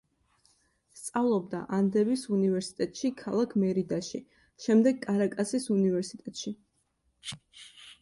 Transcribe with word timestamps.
სწავლობდა 0.99 1.59
ანდების 1.79 2.23
უნივერსიტეტში 2.39 3.13
ქალაქ 3.21 3.55
მერიდაში, 3.67 4.25
შემდეგ 4.67 5.01
კარაკასის 5.07 5.71
უნივერსიტეტში. 5.81 6.61